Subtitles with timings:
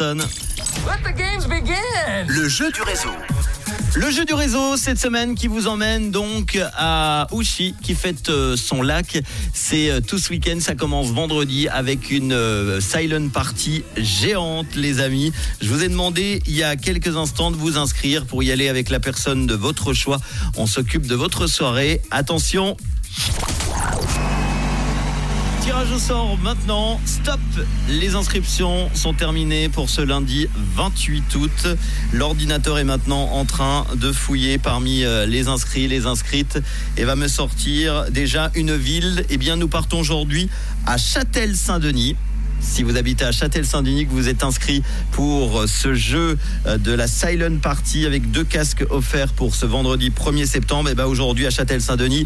[0.00, 2.26] Let the games begin.
[2.26, 3.10] Le jeu du réseau.
[3.94, 8.56] Le jeu du réseau cette semaine qui vous emmène donc à Ouchy qui fête euh,
[8.56, 9.22] son lac.
[9.52, 14.98] C'est euh, tout ce week-end, ça commence vendredi avec une euh, silent party géante les
[14.98, 15.32] amis.
[15.60, 18.68] Je vous ai demandé il y a quelques instants de vous inscrire pour y aller
[18.68, 20.18] avec la personne de votre choix.
[20.56, 22.02] On s'occupe de votre soirée.
[22.10, 22.76] Attention,
[25.64, 27.00] Tirage au sort maintenant.
[27.06, 27.40] Stop
[27.88, 31.66] Les inscriptions sont terminées pour ce lundi 28 août.
[32.12, 36.58] L'ordinateur est maintenant en train de fouiller parmi euh, les inscrits, les inscrites
[36.98, 39.24] et va me sortir déjà une ville.
[39.30, 40.50] Eh bien, nous partons aujourd'hui
[40.84, 42.14] à Châtel-Saint-Denis.
[42.64, 44.82] Si vous habitez à Châtel-Saint-Denis, que vous êtes inscrit
[45.12, 49.66] pour euh, ce jeu euh, de la Silent Party avec deux casques offerts pour ce
[49.66, 52.24] vendredi 1er septembre, et bien aujourd'hui à Châtel-Saint-Denis,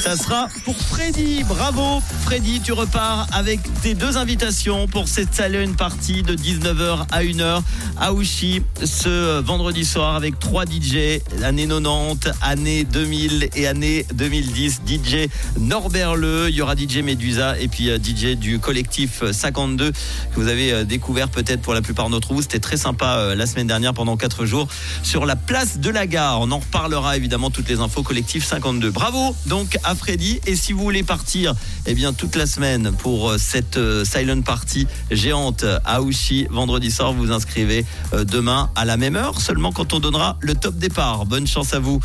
[0.00, 1.44] ça sera pour Freddy.
[1.44, 7.22] Bravo Freddy, tu repars avec tes deux invitations pour cette Silent Party de 19h à
[7.22, 7.62] 1h
[7.98, 14.80] à Ouchy ce vendredi soir avec trois DJ, année 90, année 2000 et année 2010.
[14.86, 19.92] DJ Norbert Le, il y aura DJ Medusa et puis euh, DJ du collectif 52
[19.92, 19.96] que
[20.34, 22.42] vous avez euh, découvert peut-être pour la plupart d'entre vous.
[22.42, 24.66] C'était très sympa euh, la semaine dernière pendant 4 jours
[25.02, 26.40] sur la place de la gare.
[26.40, 28.90] On en reparlera évidemment toutes les infos collectif 52.
[28.90, 31.54] Bravo donc à Freddy et si vous voulez partir
[31.86, 37.12] eh bien toute la semaine pour euh, cette silent party géante à Ouchy vendredi soir
[37.12, 41.26] vous inscrivez demain à la même heure seulement quand on donnera le top départ.
[41.26, 42.00] Bonne chance à vous.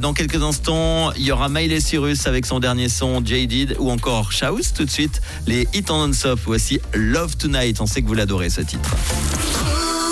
[0.00, 4.32] Dans quelques instants, il y aura Miley Cyrus avec son dernier son Jaded ou encore
[4.32, 6.40] Shouse tout de suite les hits en non-stop.
[6.50, 7.80] Voici Love Tonight.
[7.80, 8.90] On sait que vous l'adorez ce titre.